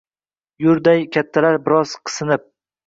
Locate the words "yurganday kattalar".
0.65-1.61